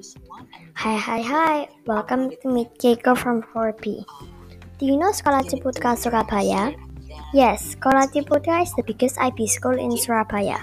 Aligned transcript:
Hi, 0.00 0.96
hi, 0.96 1.20
hi. 1.20 1.68
Welcome 1.84 2.32
to 2.40 2.48
meet 2.48 2.72
Keiko 2.80 3.12
from 3.12 3.44
4P. 3.52 4.00
Do 4.80 4.86
you 4.88 4.96
know 4.96 5.12
Sekolah 5.12 5.44
Ciputra 5.44 5.92
Surabaya? 5.92 6.72
Yes, 7.36 7.76
Sekolah 7.76 8.08
Ciputra 8.08 8.64
is 8.64 8.72
the 8.80 8.84
biggest 8.86 9.20
IB 9.20 9.44
school 9.44 9.76
in 9.76 9.92
Surabaya. 10.00 10.56